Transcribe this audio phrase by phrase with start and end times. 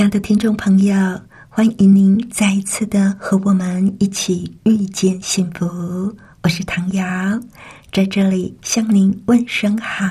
[0.00, 0.96] 亲爱的听众朋友，
[1.50, 5.66] 欢迎您再一次的和我们一起遇见幸福。
[6.42, 7.38] 我是唐瑶，
[7.92, 10.06] 在这里向您问声好，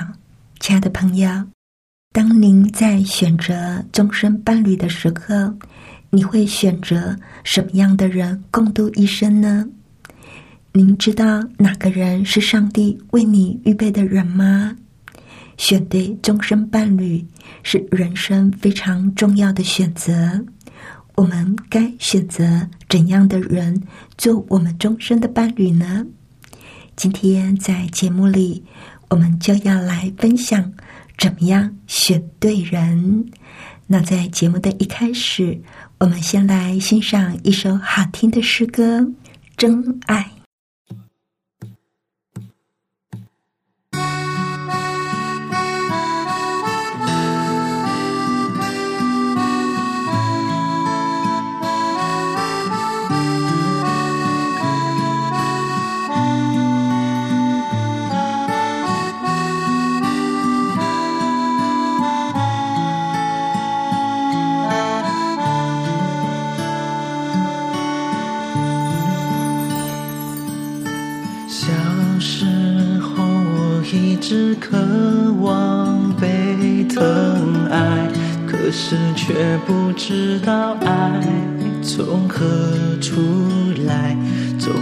[0.60, 1.28] 亲爱的朋友。
[2.12, 5.52] 当您在选择终身伴侣的时刻，
[6.10, 9.66] 你会选择什么样的人共度一生呢？
[10.72, 14.76] 您知道哪个人是上帝为你预备的人吗？
[15.60, 17.22] 选对终身伴侣
[17.62, 20.42] 是人生非常重要的选择。
[21.16, 23.82] 我们该选择怎样的人
[24.16, 26.06] 做我们终身的伴侣呢？
[26.96, 28.64] 今天在节目里，
[29.10, 30.72] 我们就要来分享。
[31.18, 33.26] 怎么样选对人？
[33.86, 35.60] 那在节目的一开始，
[35.98, 39.00] 我们先来欣赏一首好听的诗歌
[39.58, 40.32] 《真爱》。
[79.32, 81.22] 却不知道爱
[81.84, 82.44] 从何
[83.00, 83.14] 处
[83.86, 84.16] 来。
[84.58, 84.72] 总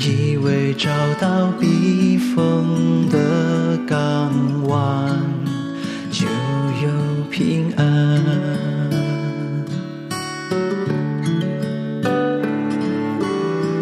[0.00, 0.88] 以为找
[1.20, 4.32] 到避风的港
[4.66, 5.14] 湾
[6.10, 6.26] 就
[6.82, 7.84] 有平安，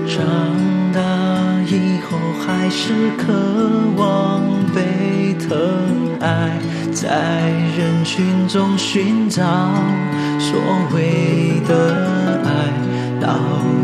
[0.09, 0.27] 长
[0.93, 1.01] 大
[1.71, 3.33] 以后还是渴
[3.97, 4.43] 望。
[4.75, 5.57] 被疼
[6.21, 6.59] 爱，
[6.93, 9.43] 在人群中寻找
[10.51, 10.59] 所
[10.95, 11.71] 谓的
[12.43, 12.49] 爱，
[13.21, 13.27] 到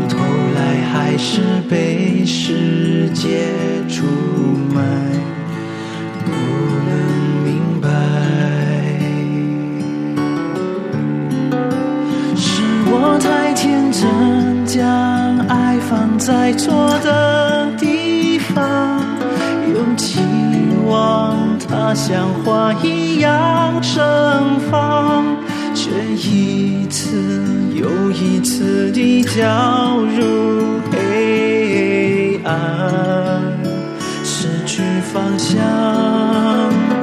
[0.09, 0.17] 头
[0.55, 2.84] 来还是被世
[29.15, 32.53] 你掉入黑暗，
[34.25, 34.81] 失去
[35.13, 35.57] 方向。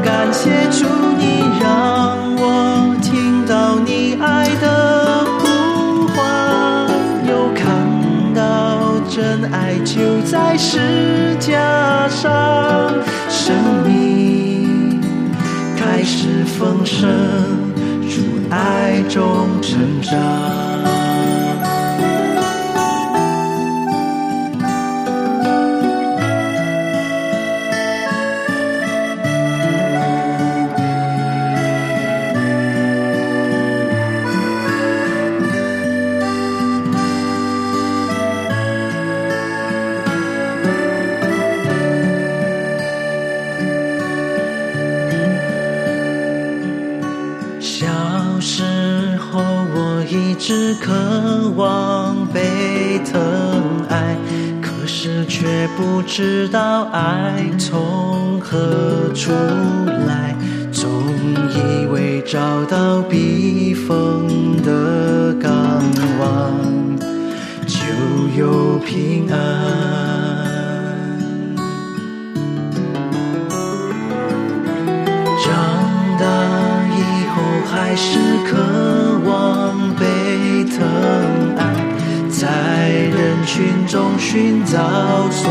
[0.05, 0.85] 感谢主，
[1.19, 6.87] 你让我听到你爱的呼唤，
[7.27, 7.65] 又看
[8.35, 12.93] 到真爱就在世架上。
[13.31, 13.57] 生
[13.87, 15.01] 命
[15.79, 17.09] 开始丰盛，
[18.03, 20.62] 如爱中成长。
[56.15, 59.33] 知道爱从何处
[60.07, 60.37] 来。
[60.71, 60.87] 总
[61.49, 65.51] 以为找到避风的港
[66.21, 66.53] 湾
[67.67, 67.79] 就
[68.37, 69.39] 有平安，
[75.43, 75.49] 长
[76.21, 76.27] 大
[76.95, 78.53] 以后还是渴
[79.25, 79.33] 望。
[79.95, 80.05] 被
[80.65, 80.77] 疼
[81.57, 81.72] 爱，
[82.43, 85.49] 在人群中寻找所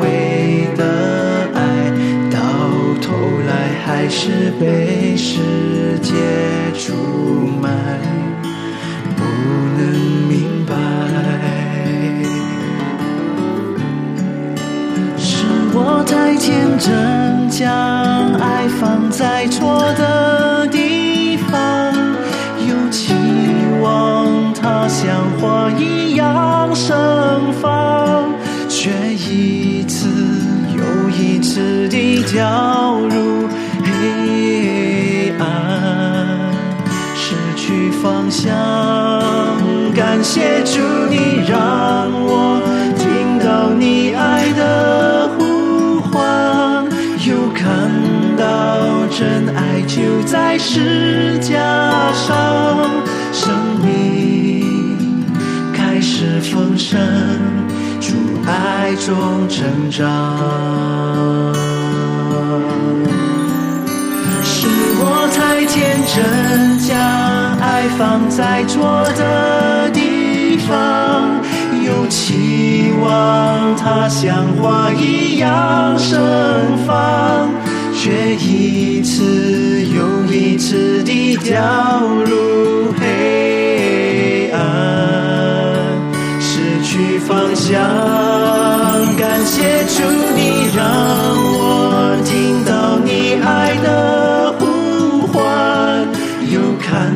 [0.00, 1.60] 谓的爱，
[2.30, 2.38] 到
[3.00, 3.12] 头
[3.48, 3.50] 来
[3.84, 5.40] 还是被世
[6.00, 6.12] 界
[6.78, 6.94] 出
[7.60, 7.68] 卖，
[9.16, 9.24] 不
[9.76, 9.80] 能
[10.28, 10.76] 明白，
[15.18, 21.92] 是我太天真，将爱放在错的地方。
[22.68, 23.12] 又期
[23.82, 25.10] 望它像
[25.40, 26.01] 花一
[26.72, 28.32] 样盛放，
[28.66, 30.08] 却一次
[30.74, 33.46] 又一次地掉入
[33.84, 36.50] 黑暗，
[37.14, 38.50] 失去方向。
[39.94, 40.80] 感谢主，
[41.10, 42.62] 你让我
[42.96, 46.86] 听到你爱的呼唤，
[47.26, 47.90] 又看
[48.34, 51.52] 到真爱就在世架
[52.14, 53.01] 上，
[56.92, 57.00] 丰盛，
[58.00, 58.12] 主
[58.46, 60.04] 爱中成长。
[64.44, 64.68] 是
[65.00, 66.90] 我太天真，将
[67.58, 71.40] 爱放在错的地方，
[71.86, 76.20] 又期望它像花一样盛
[76.86, 77.48] 放，
[77.94, 81.58] 却一次又一次地掉
[82.26, 83.51] 入黑
[87.32, 87.80] 方向。
[89.16, 90.02] 感谢主，
[90.36, 96.06] 你让我听到你爱的呼唤，
[96.50, 97.10] 又看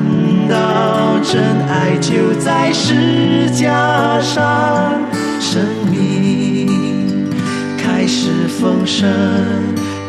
[0.49, 4.99] 到真爱就在世架上，
[5.39, 7.31] 生命
[7.77, 9.07] 开始丰盛，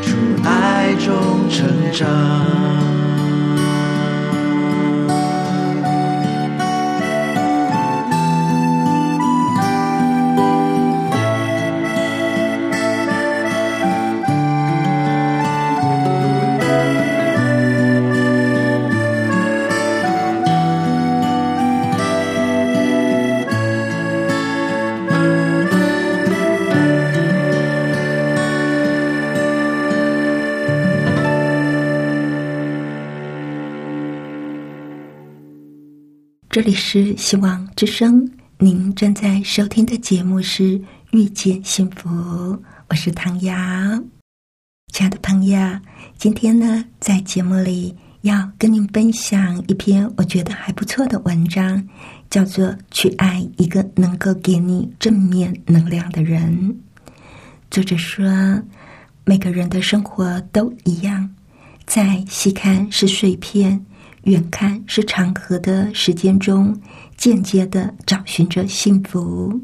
[0.02, 0.16] 主
[0.46, 2.08] 爱中成长。
[36.68, 40.78] 里是希望之声，您正在收听的节目是
[41.12, 42.10] 《遇见幸福》，
[42.90, 43.56] 我是唐瑶。
[44.92, 45.58] 亲爱的朋友，
[46.18, 51.82] 今天呢，在节目里要跟您分享一篇我觉得还不错的文章，
[52.30, 56.54] 叫做《去爱一个能够给你正面能量的人》。
[57.72, 58.62] 作者说，
[59.24, 61.34] 每个人的生活都一样，
[61.86, 63.86] 在细看是碎片。
[64.28, 66.78] 远看是长河的时间中，
[67.16, 69.58] 间接的找寻着幸福，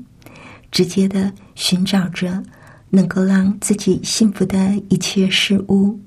[0.71, 2.41] 直接的寻找着
[2.89, 5.99] 能够让自己幸福的一切事物，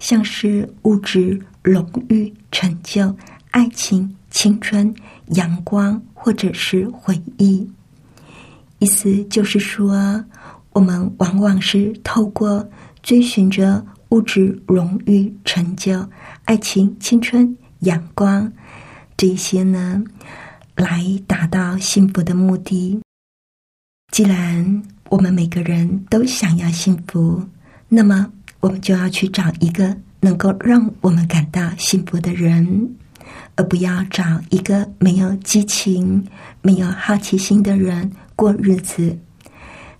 [0.00, 3.14] 像是物质、荣誉、成就、
[3.52, 4.92] 爱情、青春、
[5.36, 7.64] 阳光，或者是回忆。
[8.80, 10.24] 意思就是说，
[10.72, 12.68] 我们往往是透过
[13.04, 16.04] 追寻着物质、荣誉、成就、
[16.46, 17.56] 爱情、青春。
[17.80, 18.52] 阳光，
[19.16, 20.02] 这些呢，
[20.74, 23.00] 来达到幸福的目的。
[24.12, 27.42] 既然我们每个人都想要幸福，
[27.88, 32.94] 那么我们就要去找一个能够让我们感到幸福的人，
[33.56, 36.26] 而不要找一个没有激情、
[36.60, 39.16] 没有好奇心的人过日子。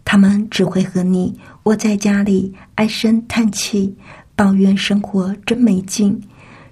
[0.05, 3.97] 他们只会和你窝在家里唉声叹气，
[4.35, 6.21] 抱怨生活真没劲。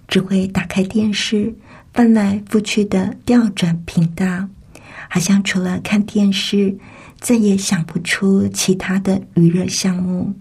[0.08, 1.54] 只会打开电视，
[1.92, 4.48] 翻来覆去的调转频道，
[5.08, 6.76] 好像除了看电视，
[7.20, 10.34] 再也想不出其他的娱乐项目。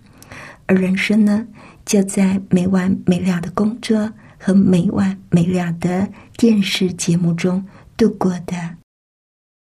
[0.65, 1.45] 而人生呢，
[1.85, 8.55] 就在没完没了的工作和没完没了的电视节目中度过的。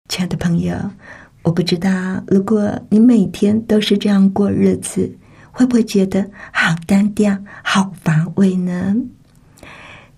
[0.09, 0.75] 亲爱的朋友，
[1.41, 1.89] 我不知道，
[2.27, 5.17] 如果你每天都是这样过日子，
[5.51, 8.95] 会不会觉得好单调、好乏味呢？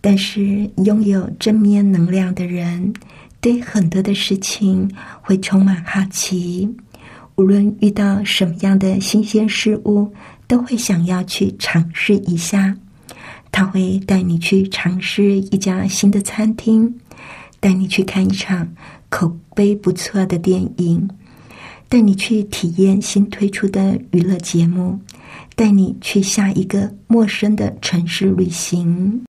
[0.09, 2.93] 但是，拥有正面能量的人，
[3.41, 4.89] 对很多的事情
[5.21, 6.73] 会充满好奇。
[7.35, 10.09] 无论遇到什么样的新鲜事物，
[10.47, 12.73] 都会想要去尝试一下。
[13.51, 16.95] 他会带你去尝试一家新的餐厅，
[17.59, 18.65] 带你去看一场
[19.09, 21.09] 口碑不错的电影，
[21.89, 24.97] 带你去体验新推出的娱乐节目，
[25.53, 29.26] 带你去下一个陌生的城市旅行。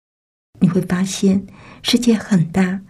[0.60, 1.44] 你会发现
[1.82, 2.80] 世界很大，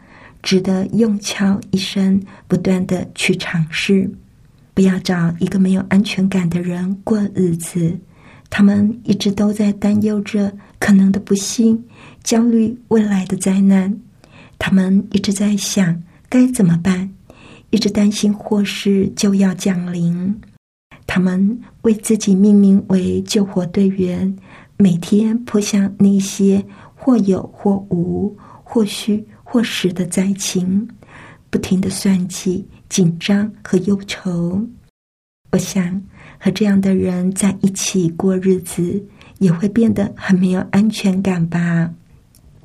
[0.42, 4.10] 值得用敲一生，不断的去尝试。
[4.74, 7.98] 不要找一个没有安全感的人过日子，
[8.48, 11.84] 他们一直都在担忧着可能的不幸，
[12.22, 13.98] 焦虑未来的灾难。
[14.56, 17.10] 他们一直在想该怎么办，
[17.70, 20.40] 一直担心祸事就要降临。
[21.06, 24.36] 他们为自己命名为救火队员，
[24.76, 26.64] 每天扑向那些。
[26.98, 30.86] 或有或无，或虚或实的灾情，
[31.48, 34.60] 不停的算计、紧张和忧愁。
[35.52, 36.02] 我想
[36.38, 39.02] 和这样的人在一起过日子，
[39.38, 41.88] 也会变得很没有安全感吧。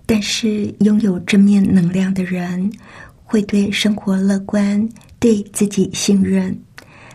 [0.05, 2.69] 但是拥有正面能量的人，
[3.23, 6.59] 会对生活乐观，对自己信任。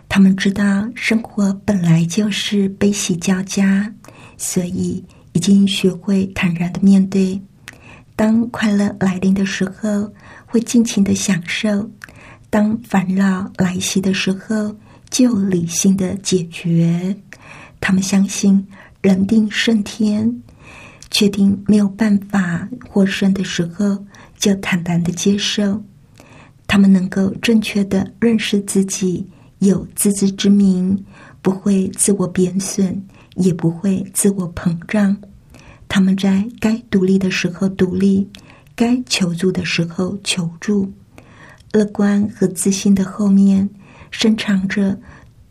[0.08, 3.92] 他们知道生活本来就是悲喜交加，
[4.38, 5.04] 所以
[5.38, 7.40] 已经学会坦然的面对。
[8.16, 10.12] 当快乐来临的时候，
[10.45, 11.88] 会尽情的享受；
[12.50, 14.75] 当烦恼来袭的时候，
[15.11, 17.16] 就理性的解决。
[17.80, 18.66] 他们相信
[19.00, 20.42] 人定胜天。
[21.11, 23.97] 确定没有办法获胜的时候，
[24.38, 25.80] 就坦然的接受。
[26.66, 29.25] 他们能够正确的认识自己，
[29.61, 31.02] 有自知之明，
[31.40, 33.00] 不会自我贬损，
[33.37, 35.16] 也不会自我膨胀。
[35.88, 38.28] 他们在该独立的时候独立，
[38.76, 40.92] 该求助的时候求助。
[41.73, 43.68] 乐观和自信的后面，
[44.11, 44.99] 深藏着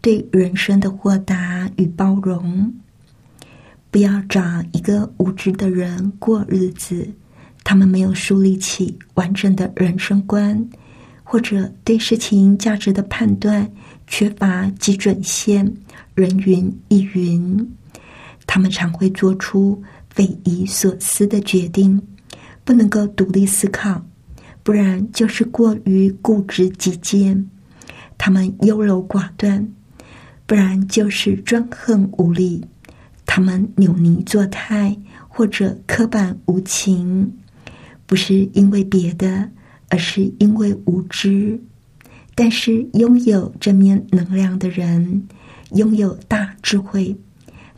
[0.02, 2.74] 对人生的豁达与包容。
[3.90, 4.42] 不要找
[4.74, 7.08] 一个无知的人过日子，
[7.64, 10.70] 他们没有树立起完整的人生观，
[11.24, 13.70] 或者对事情价值的判断
[14.08, 15.72] 缺乏基准线，
[16.16, 17.72] 人云亦云。
[18.46, 19.82] 他们常会做出
[20.18, 22.02] 匪夷所思的决定，
[22.64, 24.04] 不能够独立思考，
[24.64, 27.48] 不然就是过于固执己见。
[28.18, 29.72] 他们优柔寡断，
[30.48, 32.66] 不然就是专横无理。
[33.28, 34.98] 他们扭捏作态，
[35.28, 37.32] 或者刻板无情，
[38.08, 39.52] 不是因为别的，
[39.90, 41.62] 而是因为无知。
[42.34, 45.28] 但是拥有正面能量的人，
[45.74, 47.16] 拥有大智慧，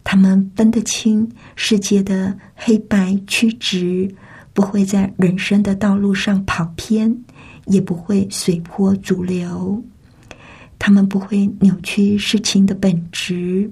[0.04, 4.14] 他们分得清世界的黑白曲直，
[4.54, 7.16] 不会在人生的道路上跑偏，
[7.66, 9.84] 也不会随波逐流。
[10.78, 13.72] 他们不会扭曲事情的本质。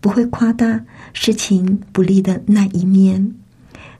[0.00, 3.34] 不会夸大事情不利的那一面，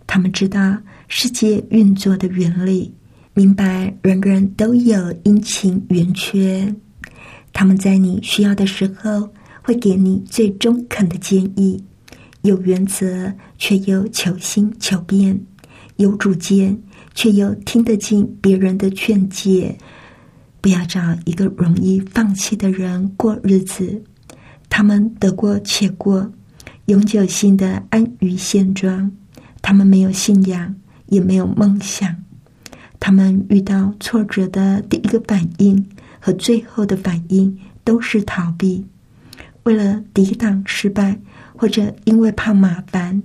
[0.06, 0.76] 他们知道
[1.08, 2.92] 世界运作的原理，
[3.32, 6.74] 明白人人都有阴晴圆缺。
[7.54, 9.30] 他们在你需要的时候，
[9.64, 11.82] 会给你最中肯的建议，
[12.42, 15.40] 有原则却又求新求变，
[15.96, 16.78] 有主见
[17.14, 19.78] 却又听得进别人的劝解。
[20.60, 24.02] 不要找一个容易放弃的人过日子。
[24.68, 26.30] 他们得过且过，
[26.86, 29.10] 永久性的安于现状。
[29.62, 30.74] 他们没有信仰，
[31.06, 32.14] 也没有梦想。
[33.00, 35.86] 他们遇到挫折的第一个反应
[36.20, 38.84] 和最后的反应都是逃避。
[39.64, 41.18] 为了抵挡失败，
[41.56, 43.22] 或者因为怕麻烦，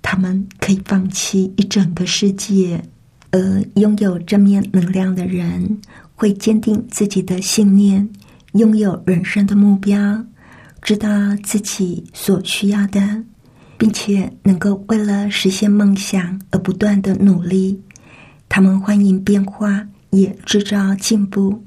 [0.00, 2.82] 他们可以放弃一整个世界。
[3.30, 5.78] 而拥有正面能量的人，
[6.14, 8.08] 会坚定自己的信念，
[8.52, 10.24] 拥有人生的目标。
[10.80, 11.08] 知道
[11.42, 13.24] 自己所需要的，
[13.76, 17.82] 并且能够为了实现梦想而不断的努力。
[18.48, 21.62] 他们欢迎变化，也制造进步。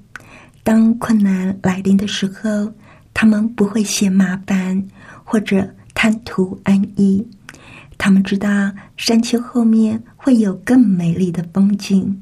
[0.63, 2.71] 当困难来临的时候，
[3.13, 4.83] 他们不会嫌麻烦
[5.23, 7.25] 或者贪图安逸。
[7.97, 12.19] 他们知道山丘后面会有更美丽的风景。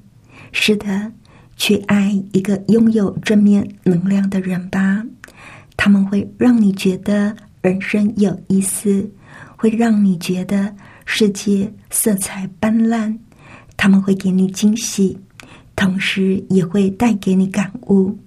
[0.52, 1.12] 是的，
[1.56, 5.04] 去爱一个拥有正面能量的人吧。
[5.78, 9.10] 他们会让你觉得人生有意思，
[9.56, 13.18] 会让你觉得世界色彩斑斓。
[13.78, 15.18] 他们会给你惊喜，
[15.78, 18.18] 同时也会带给你感悟。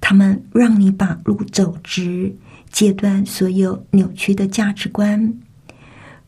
[0.00, 2.34] 他们让你把路走直，
[2.70, 5.34] 戒断所有扭曲的价值观。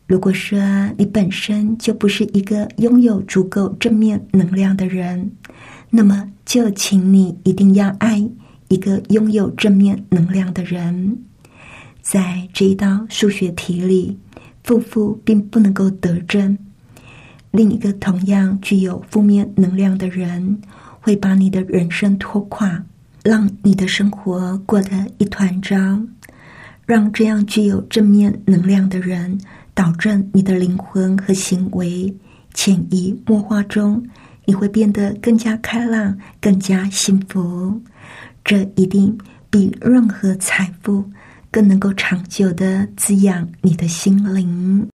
[0.07, 0.59] 如果说
[0.97, 5.31] 你本身就不是一个拥有足够正面能量的人，
[5.89, 8.29] 那么就请你一定要爱。
[8.69, 11.17] 一个拥有正面能量的人，
[12.03, 14.15] 在这一道数学题里，
[14.63, 16.55] 负负并不能够得正。
[17.49, 20.61] 另一个同样具有负面能量的人，
[21.01, 22.83] 会把你的人生拖垮，
[23.29, 25.77] 让你的生活过得一团糟。
[26.87, 29.39] 让这样具有正面能量的人
[29.75, 32.11] 导正你的灵魂和行为，
[32.55, 34.03] 潜移默化中，
[34.45, 37.79] 你会变得更加开朗，更加幸福。
[38.43, 39.15] 这一定
[39.51, 41.05] 比任何财富
[41.51, 44.89] 更能够长久的滋养你的心灵。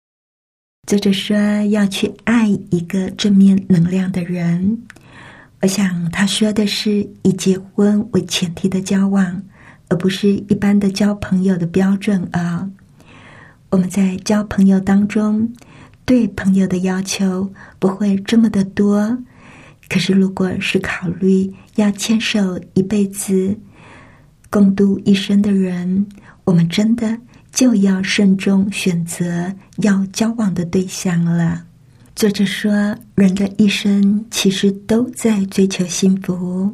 [0.86, 1.36] 作者说
[1.70, 4.80] 要去爱一个正面能量的人，
[5.62, 9.42] 我想他说的是以结婚为前提的交往，
[9.88, 12.66] 而不是一般的交朋友的标准啊。
[13.68, 15.52] 我们在交朋友当中，
[16.06, 19.18] 对朋友的要求不会这么的多。
[19.86, 23.54] 可是，如果是考虑要牵手一辈子、
[24.48, 26.06] 共度一生的人，
[26.44, 27.18] 我们真的
[27.52, 31.66] 就要慎重选择要交往的对象了。
[32.20, 32.70] 作者说，
[33.14, 36.70] 人的一生其实都在追求幸福，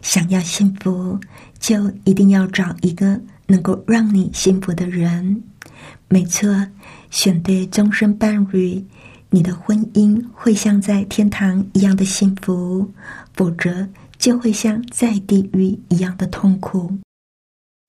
[0.00, 1.20] 想要幸福，
[1.58, 5.42] 就一定要找一个能够让你幸福的人。
[6.08, 6.48] 没错，
[7.10, 8.82] 选对终身伴侣，
[9.28, 12.90] 你的婚姻会像在天堂一样的幸福；
[13.34, 13.86] 否则，
[14.16, 16.90] 就会像在地狱一样的痛苦。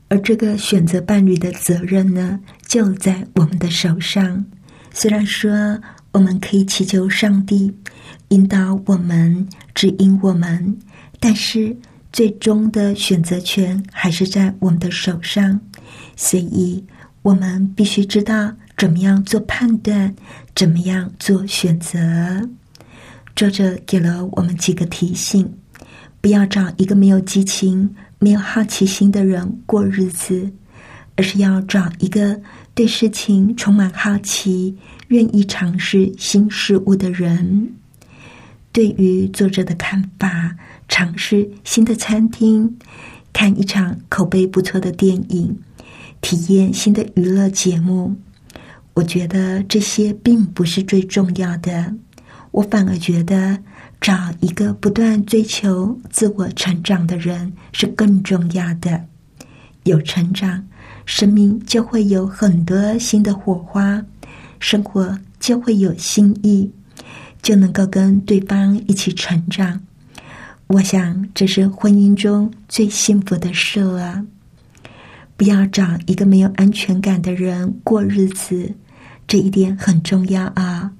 [0.10, 2.38] 而这个选择伴侣的责任呢，
[2.68, 4.46] 就在我们的手上。
[4.94, 5.80] 虽然说，
[6.18, 7.72] 我们可以祈求上帝
[8.30, 10.76] 引导我们、指引我们，
[11.20, 11.78] 但是
[12.12, 15.62] 最终的选择权还是在我们的手上。
[16.16, 16.84] 所以，
[17.22, 20.16] 我们必须知道怎么样做判断，
[20.56, 22.50] 怎么样做选择。
[23.36, 25.48] 作者给了我们几个提醒：
[26.20, 30.52] 不要找一个没有激情、没有好奇心的人过日子，
[31.16, 32.42] 而是要找一个
[32.74, 34.76] 对事情充满好奇。
[35.08, 37.74] 愿意尝试新事物的人，
[38.72, 40.56] 对于作者的看法，
[40.88, 42.78] 尝试新的餐厅，
[43.32, 45.58] 看一场口碑不错的电影，
[46.22, 48.16] 体验新的娱乐节目，
[48.94, 51.94] 我觉得这些并不是最重要的。
[52.52, 53.58] 我反而觉得
[54.02, 59.06] 找一个不断追求自我成长的人是更重要的。
[59.84, 60.68] 有成长，
[61.06, 64.04] 生命就会有很多新的火花。
[64.60, 66.72] 生活就会有新意，
[67.42, 69.80] 就能够跟对方一起成长。
[70.68, 74.26] 我想这是婚姻中最幸福的事了！
[75.38, 78.74] 不要找一个没有安全感的人过日子，
[79.28, 80.92] 这一点很重要啊。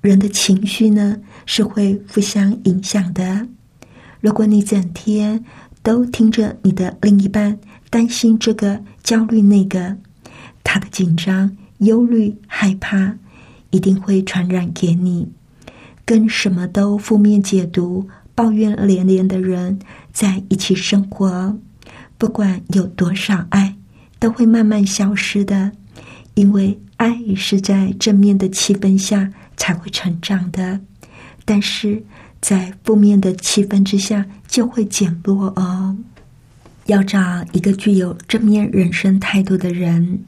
[0.00, 3.48] 人的情绪呢是会互相影响的。
[4.20, 5.44] 如果你整天
[5.82, 7.58] 都听着你的另一半
[7.90, 9.96] 担心这个、焦虑那个，
[10.62, 11.56] 他的紧张。
[11.78, 13.16] 忧虑、害怕，
[13.70, 15.28] 一定会传染给你。
[16.04, 19.78] 跟什么都负面解读、抱怨连连的人
[20.12, 21.58] 在一起生活，
[22.16, 23.76] 不管有多少爱，
[24.18, 25.72] 都会慢慢消失的。
[26.34, 30.80] 因为爱是在正面的气氛下才会成长的，
[31.44, 32.02] 但是
[32.40, 35.96] 在负面的气氛之下就会减弱哦。
[36.86, 37.18] 要找
[37.52, 40.20] 一个具有正面人生态度的人。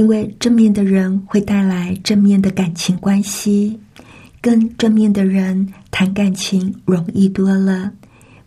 [0.00, 3.78] 因为正面的人会带来正面的感情关系，
[4.40, 7.92] 跟正面的人谈感情容易多了，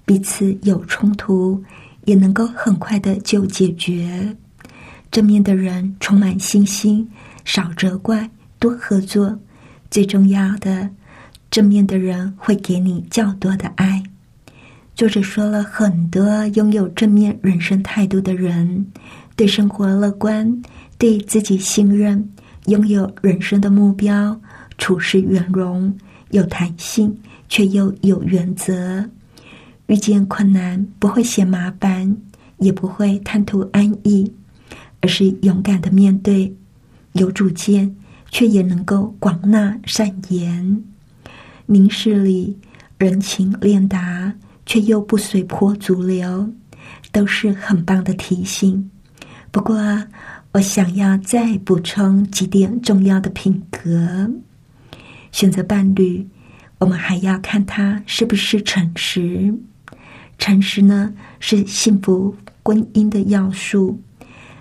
[0.04, 1.64] 彼此有冲突
[2.06, 4.36] 也能够很快的就解决。
[5.12, 7.08] 正面的人充满信心，
[7.46, 9.38] 少责怪，多合作。
[9.92, 10.90] 最重要的，
[11.52, 14.02] 正面的人会给你较多的爱。
[14.96, 18.88] 作者说了很多拥有正面人生态度的人，
[19.36, 20.64] 对生活乐观。
[21.04, 22.30] 对自己信任，
[22.68, 24.40] 拥有人生的目标，
[24.78, 25.94] 处事圆融，
[26.30, 27.14] 有弹性，
[27.50, 29.04] 却又有原则。
[29.88, 32.16] 遇见困难不会嫌麻烦，
[32.60, 34.32] 也不会贪图安逸，
[35.02, 36.56] 而是勇敢的面对。
[37.12, 37.94] 有主见，
[38.32, 40.82] 却也能够广纳善言。
[41.66, 42.58] 明事理，
[42.98, 44.34] 人情练达，
[44.66, 46.50] 却又不随波逐流，
[47.12, 48.90] 都是很棒的提醒。
[49.52, 50.08] 不过啊。
[50.54, 54.30] 我想要再补充几点重要的品格。
[55.32, 56.28] 选择伴侣，
[56.78, 59.52] 我们还要看他是不是诚实。
[60.38, 64.00] 诚实呢，是幸福婚姻的要素。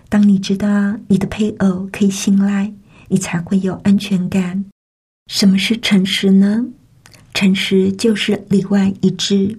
[0.08, 2.72] 当你知道你的配偶可以信赖，
[3.08, 4.64] 你才会有安全感。
[5.26, 6.64] 什么是诚实呢？
[7.34, 9.58] 诚实就是里外一致，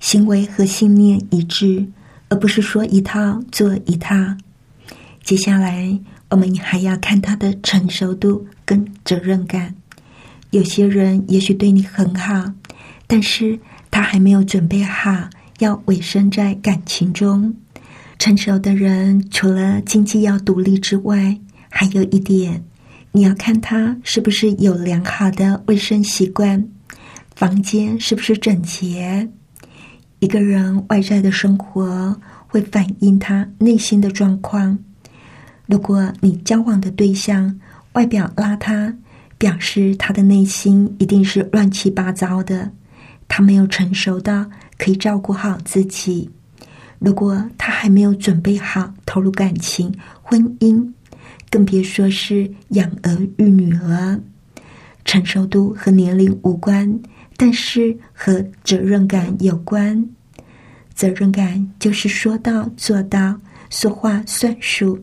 [0.00, 1.86] 行为和信念一致，
[2.30, 4.14] 而不是说一套做一套。
[5.26, 5.98] 接下来，
[6.30, 9.74] 我们还要看他的成熟度跟责任感。
[10.50, 12.52] 有些人也许对你很好，
[13.08, 13.58] 但是
[13.90, 17.52] 他还没有准备好要委身在感情中。
[18.20, 21.36] 成熟的人除了经济要独立之外，
[21.70, 22.62] 还有一点，
[23.10, 26.68] 你要看他是不是有良好的卫生习惯，
[27.34, 29.28] 房间是不是整洁。
[30.20, 34.78] 一个人外在的生活会反映他内心的状况。
[35.66, 37.60] 如果你交往的对象
[37.92, 38.94] 外表邋遢，
[39.36, 42.70] 表示他的内心一定是乱七八糟的，
[43.28, 44.48] 他没有成熟到
[44.78, 46.30] 可以照顾好自己。
[46.98, 50.92] 如果他还没有准备好投入感情、婚姻，
[51.50, 54.18] 更别说是养儿育女了。
[55.04, 56.98] 成熟度和年龄无关，
[57.36, 60.08] 但是和责任感有关。
[60.94, 64.98] 责任感就是说到做到，说话算数。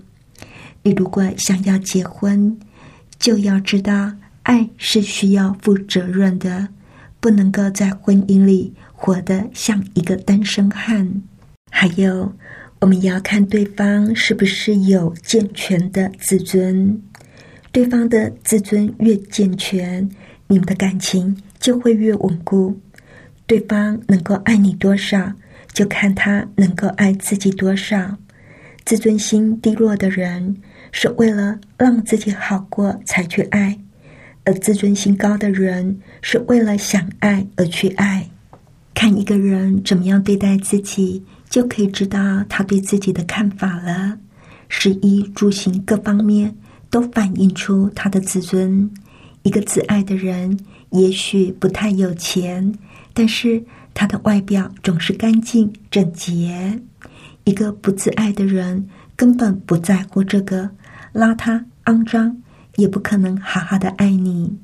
[0.84, 2.60] 你如果想要结婚，
[3.17, 6.67] 就要知道爱是需要负责任的，
[7.22, 11.22] 不能够在婚姻里活得像一个单身汉。
[11.72, 12.34] 还有，
[12.82, 17.02] 我们也要看对方是不是有健全的自尊。
[17.72, 20.10] 对方的自尊越健全，
[20.48, 22.78] 你们的感情就会越稳固。
[23.48, 25.32] 对方能够爱你多少，
[25.72, 28.17] 就看他能够爱自己多少。
[28.84, 30.58] 自尊心低落的人。
[30.94, 33.78] 是为了让自己好过才去爱，
[34.46, 38.30] 而自尊心高的人是为了想爱而去爱。
[38.94, 44.20] 看一个人怎么样对待自己，就可以知道他对自己的看法了。
[44.70, 46.56] 食衣住行各方面
[46.90, 48.90] 都反映出他的自尊。
[49.42, 50.58] 一个自爱的人，
[50.92, 52.74] 也许不太有钱，
[53.14, 53.64] 但是
[53.96, 56.80] 他的外表总是干净整洁。
[57.46, 60.70] 一个不自爱的人，根本不在乎这个。
[61.13, 62.36] 邋遢、肮脏，
[62.78, 64.58] 也不可能好好的爱你。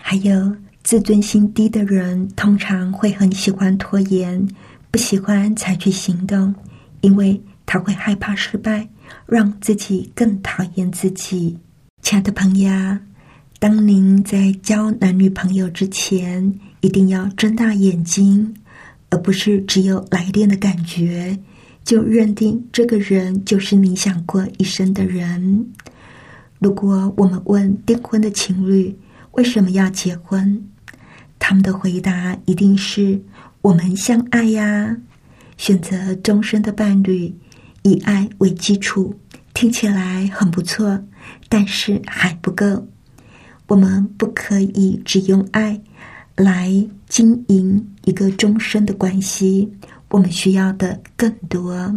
[0.00, 4.46] 还有自尊心低的人，通常会很喜欢拖延，
[4.90, 6.54] 不喜欢采取行动，
[7.00, 8.88] 因为他会害怕失败，
[9.26, 11.58] 让自己更讨厌自己。
[12.02, 12.70] 亲爱的朋友，
[13.58, 18.54] 当您在交男女朋友之前，一定要睁大眼睛，
[19.10, 21.38] 而不是只有来电的感觉。
[21.84, 25.66] 就认定这个人就是你想过一生的人。
[26.58, 28.96] 如果我们问订婚的情侣
[29.32, 30.64] 为什么要结婚，
[31.38, 33.20] 他们的回答一定是
[33.62, 34.96] 我们相爱呀。
[35.58, 37.32] 选择终身的伴侣，
[37.82, 39.14] 以爱为基础，
[39.54, 41.04] 听起来很不错，
[41.48, 42.86] 但是还不够。
[43.68, 45.80] 我们不可以只用爱
[46.36, 46.72] 来
[47.08, 49.72] 经营一个终身的关系。
[50.12, 51.92] 我们需要的更多。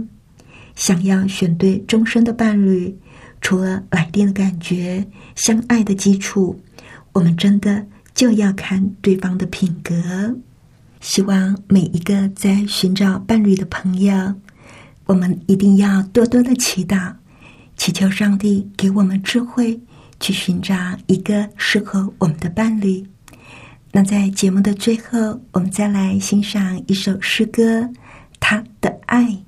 [0.75, 2.97] 想要选对终身的伴侣，
[3.39, 6.59] 除了来电的感觉、相爱的基础，
[7.13, 10.35] 我们真的就要看对方的品格。
[10.99, 14.33] 希望每一个在寻找伴侣的朋友，
[15.05, 17.13] 我们一定要多多的祈祷，
[17.77, 19.79] 祈求上帝给我们智慧，
[20.19, 20.73] 去寻找
[21.07, 23.05] 一个适合我们的伴侣。
[23.91, 27.89] 那在节目的最后，我们再来欣赏一首诗歌。
[28.47, 29.44] 他的爱。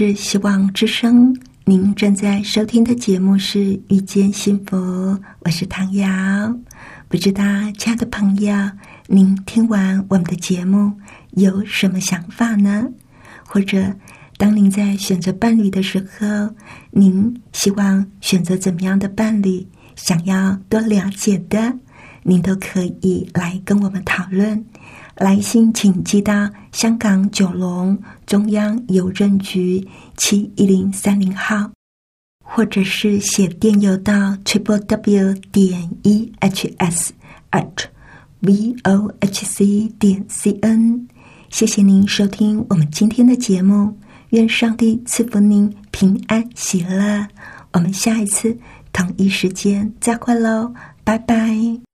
[0.00, 1.36] 是希望之声，
[1.66, 3.58] 您正在收听的节目是
[3.90, 4.78] 《遇见幸福》，
[5.40, 6.08] 我是唐瑶。
[7.06, 7.44] 不知道，
[7.76, 8.70] 亲爱的朋友，
[9.08, 10.90] 您听完我们的节目
[11.32, 12.88] 有什么想法呢？
[13.44, 13.94] 或者，
[14.38, 16.54] 当您在选择伴侣的时候，
[16.92, 19.66] 您希望选择怎么样的伴侣？
[19.96, 21.74] 想要多了解的，
[22.22, 24.64] 您都可以来跟我们讨论。
[25.16, 31.70] 来信请寄到香港九龙中央邮政局七一零三零号，
[32.44, 34.12] 或者是写电邮到
[34.44, 37.12] triple w 点 e h s
[37.50, 37.86] at
[38.40, 41.06] v o h c 点 c n。
[41.50, 43.98] 谢谢您收听我们今天的节目，
[44.30, 47.26] 愿上帝赐福您平安喜乐。
[47.72, 48.56] 我们下一次
[48.92, 51.89] 同一时间再会喽，拜拜。